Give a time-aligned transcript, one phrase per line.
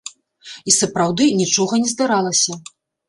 [0.71, 2.59] І сапраўды, нічога не здаралася.